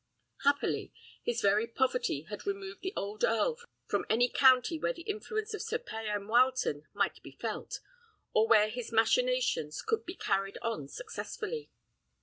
[0.45, 5.53] Happily, his very poverty had removed the old earl from any county where the influence
[5.53, 7.81] of Sir Payan Wileton might be felt,
[8.33, 11.69] or where his machinations could be carried on successfully.